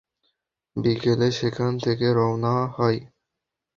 বিকেলে 0.75 1.27
সেখান 1.31 1.71
থেকে 1.79 2.07
রওনা 2.13 2.55
হয়। 2.75 2.99